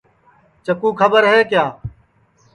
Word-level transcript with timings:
چکُُو 0.65 0.89
کھٻر 0.99 1.23
ہے 1.31 1.39
کیا 1.49 1.65